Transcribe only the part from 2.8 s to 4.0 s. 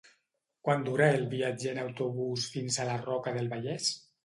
a la Roca del Vallès?